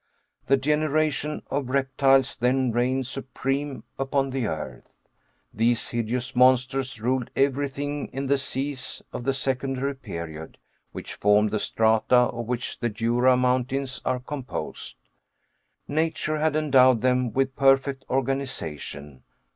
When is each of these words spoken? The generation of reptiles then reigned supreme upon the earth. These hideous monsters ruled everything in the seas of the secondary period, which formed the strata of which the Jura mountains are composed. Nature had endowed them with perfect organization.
The 0.47 0.57
generation 0.57 1.43
of 1.51 1.69
reptiles 1.69 2.35
then 2.35 2.71
reigned 2.71 3.05
supreme 3.05 3.83
upon 3.99 4.31
the 4.31 4.47
earth. 4.47 4.89
These 5.53 5.89
hideous 5.89 6.35
monsters 6.35 6.99
ruled 6.99 7.29
everything 7.35 8.07
in 8.07 8.25
the 8.25 8.39
seas 8.39 9.03
of 9.13 9.25
the 9.25 9.33
secondary 9.35 9.93
period, 9.93 10.57
which 10.91 11.13
formed 11.13 11.51
the 11.51 11.59
strata 11.59 12.15
of 12.15 12.47
which 12.47 12.79
the 12.79 12.89
Jura 12.89 13.37
mountains 13.37 14.01
are 14.03 14.19
composed. 14.19 14.97
Nature 15.87 16.39
had 16.39 16.55
endowed 16.55 17.01
them 17.01 17.31
with 17.31 17.55
perfect 17.55 18.03
organization. 18.09 19.21